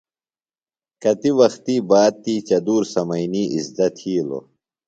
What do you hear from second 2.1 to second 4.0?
تی چدُور سمئینی اِزدہ